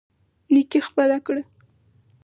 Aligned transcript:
نيکي 0.53 0.79
خپره 0.87 1.17
کړه. 1.25 1.43